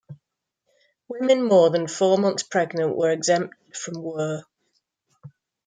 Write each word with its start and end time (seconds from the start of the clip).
Women 1.09 1.43
more 1.43 1.69
than 1.69 1.87
four 1.87 2.17
months 2.17 2.41
pregnant 2.41 2.97
were 2.97 3.11
exempted 3.11 3.77
from 3.77 4.01
work. 4.01 4.49